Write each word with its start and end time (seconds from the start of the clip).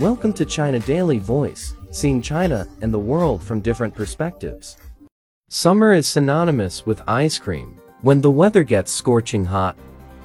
Welcome 0.00 0.32
to 0.34 0.44
China 0.44 0.78
Daily 0.78 1.18
Voice, 1.18 1.74
seeing 1.90 2.22
China 2.22 2.68
and 2.82 2.94
the 2.94 2.98
world 3.00 3.42
from 3.42 3.60
different 3.60 3.96
perspectives. 3.96 4.76
Summer 5.48 5.92
is 5.92 6.06
synonymous 6.06 6.86
with 6.86 7.02
ice 7.08 7.36
cream. 7.36 7.80
When 8.02 8.20
the 8.20 8.30
weather 8.30 8.62
gets 8.62 8.92
scorching 8.92 9.44
hot, 9.44 9.76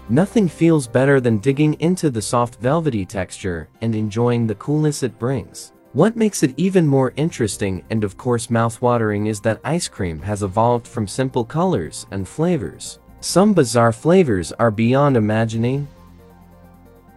nothing 0.10 0.48
feels 0.48 0.86
better 0.86 1.20
than 1.20 1.40
digging 1.40 1.74
into 1.80 2.12
the 2.12 2.22
soft 2.22 2.58
velvety 2.58 3.04
texture 3.04 3.68
and 3.82 3.96
enjoying 3.96 4.46
the 4.46 4.54
coolness 4.54 5.02
it 5.02 5.18
brings. 5.18 5.74
What 5.94 6.16
makes 6.16 6.44
it 6.44 6.54
even 6.56 6.86
more 6.86 7.12
interesting 7.16 7.84
and 7.90 8.04
of 8.04 8.16
course 8.16 8.48
mouthwatering 8.48 9.28
is 9.28 9.40
that 9.42 9.60
ice 9.64 9.88
cream 9.88 10.22
has 10.22 10.44
evolved 10.44 10.88
from 10.88 11.08
simple 11.08 11.44
colors 11.44 12.06
and 12.12 12.28
flavors. 12.28 13.00
Some 13.22 13.54
bizarre 13.54 13.92
flavors 13.92 14.52
are 14.52 14.70
beyond 14.70 15.18
imagining. 15.18 15.88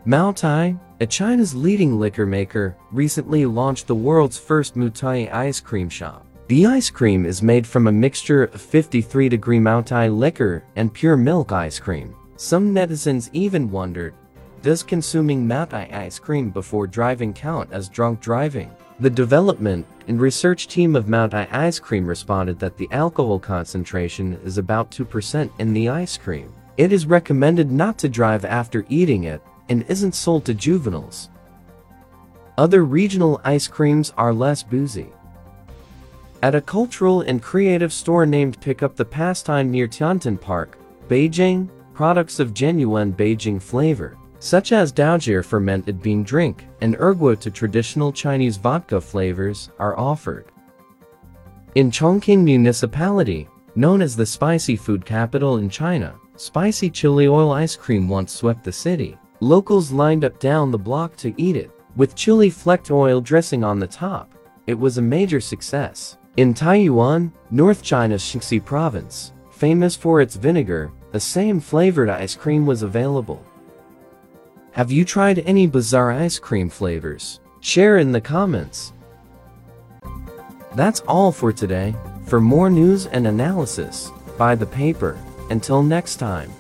Maotai, 0.07 0.81
a 1.01 1.07
China's 1.07 1.55
leading 1.55 1.99
liquor 1.99 2.25
maker, 2.25 2.77
recently 2.91 3.45
launched 3.45 3.87
the 3.87 3.95
world's 3.95 4.39
first 4.39 4.77
Moutai 4.77 5.33
ice 5.33 5.61
cream 5.61 5.89
shop. 5.89 6.27
The 6.49 6.67
ice 6.67 6.89
cream 6.91 7.27
is 7.27 7.43
made 7.43 7.67
from 7.67 7.87
a 7.87 7.93
mixture 7.93 8.45
of 8.45 8.63
53-degree 8.63 9.59
Maotai 9.59 10.17
liquor 10.17 10.65
and 10.77 10.95
pure 10.95 11.17
milk 11.17 11.53
ice 11.53 11.79
cream. 11.79 12.15
Some 12.37 12.75
netizens 12.75 13.29
even 13.33 13.71
wondered 13.71 14.15
does 14.63 14.83
consuming 14.83 15.47
Maotai 15.47 15.93
ice 15.93 16.19
cream 16.19 16.51
before 16.51 16.87
driving 16.87 17.33
count 17.33 17.71
as 17.73 17.89
drunk 17.89 18.21
driving? 18.21 18.69
The 18.99 19.11
development 19.11 19.87
and 20.09 20.21
research 20.21 20.67
team 20.67 20.97
of 20.97 21.05
Maotai 21.05 21.53
ice 21.53 21.79
cream 21.79 22.07
responded 22.07 22.59
that 22.59 22.77
the 22.77 22.89
alcohol 22.91 23.39
concentration 23.39 24.41
is 24.45 24.59
about 24.59 24.91
2% 24.91 25.51
in 25.59 25.73
the 25.73 25.89
ice 25.89 26.17
cream. 26.17 26.53
It 26.79 26.93
is 26.93 27.07
recommended 27.07 27.71
not 27.71 27.97
to 27.99 28.09
drive 28.09 28.45
after 28.45 28.85
eating 28.89 29.25
it 29.25 29.43
and 29.69 29.85
isn't 29.89 30.15
sold 30.15 30.45
to 30.45 30.55
juveniles. 30.55 31.29
Other 32.59 32.85
regional 32.85 33.41
ice 33.45 33.69
creams 33.69 34.13
are 34.17 34.33
less 34.33 34.63
boozy. 34.63 35.09
At 36.43 36.55
a 36.55 36.61
cultural 36.61 37.23
and 37.23 37.43
creative 37.43 37.93
store 37.93 38.27
named 38.27 38.61
Pick 38.61 38.83
Up 38.83 38.97
the 38.97 39.05
Pastime 39.05 39.71
near 39.71 39.87
Tiantan 39.87 40.41
Park, 40.41 40.79
Beijing, 41.09 41.69
products 41.95 42.39
of 42.39 42.55
genuine 42.55 43.13
Beijing 43.13 43.61
flavor 43.61 44.17
such 44.39 44.73
as 44.73 44.93
douzhir 44.93 45.45
fermented 45.45 46.03
bean 46.03 46.23
drink 46.23 46.67
and 46.81 46.97
er'guotou 46.97 47.53
traditional 47.53 48.13
Chinese 48.13 48.57
vodka 48.57 49.01
flavors, 49.01 49.71
are 49.79 49.99
offered. 49.99 50.47
In 51.75 51.91
Chongqing 51.91 52.43
Municipality, 52.45 53.49
known 53.75 54.01
as 54.01 54.17
the 54.17 54.27
spicy 54.27 54.77
food 54.77 55.05
capital 55.05 55.59
in 55.59 55.69
China, 55.69 56.15
spicy 56.37 56.91
chili 56.91 57.29
oil 57.29 57.51
ice 57.51 57.77
cream 57.77 58.09
once 58.09 58.33
swept 58.33 58.65
the 58.65 58.73
city. 58.73 59.17
Locals 59.41 59.93
lined 59.93 60.25
up 60.25 60.39
down 60.39 60.71
the 60.71 60.79
block 60.79 61.17
to 61.17 61.35
eat 61.37 61.57
it, 61.57 61.71
with 61.95 62.15
chili 62.15 62.49
flecked 62.49 62.91
oil 62.91 63.21
dressing 63.21 63.63
on 63.63 63.79
the 63.79 63.87
top. 63.87 64.33
It 64.67 64.79
was 64.79 64.97
a 64.97 65.03
major 65.03 65.41
success. 65.41 66.17
In 66.39 66.55
Taiyuan, 66.55 67.33
North 67.51 67.83
China's 67.83 68.23
Shanxi 68.23 68.65
province, 68.65 69.33
famous 69.53 69.95
for 69.95 70.21
its 70.21 70.37
vinegar, 70.37 70.91
the 71.13 71.21
same 71.21 71.61
flavored 71.61 72.09
ice 72.09 72.35
cream 72.35 72.67
was 72.67 72.83
available. 72.83 73.45
Have 74.73 74.91
you 74.91 75.05
tried 75.05 75.39
any 75.41 75.67
bizarre 75.67 76.13
ice 76.13 76.39
cream 76.39 76.69
flavors? 76.69 77.41
Share 77.61 77.99
in 77.99 78.13
the 78.13 78.21
comments. 78.21 78.93
That's 80.75 81.01
all 81.01 81.33
for 81.33 81.53
today. 81.53 81.95
For 82.27 82.41
more 82.41 82.69
news 82.69 83.07
and 83.07 83.27
analysis, 83.27 84.11
buy 84.37 84.55
the 84.55 84.67
paper. 84.67 85.19
Until 85.49 85.83
next 85.83 86.17
time. 86.17 86.51